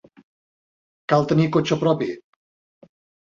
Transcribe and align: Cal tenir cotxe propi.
Cal 1.13 1.27
tenir 1.33 1.45
cotxe 1.57 1.79
propi. 1.83 2.09